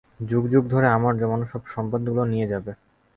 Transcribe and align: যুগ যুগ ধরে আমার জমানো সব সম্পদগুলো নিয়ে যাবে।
যুগ 0.21 0.43
যুগ 0.53 0.63
ধরে 0.67 0.87
আমার 0.87 1.13
জমানো 1.17 1.45
সব 1.45 1.61
সম্পদগুলো 1.65 2.21
নিয়ে 2.25 2.47
যাবে। 2.47 2.71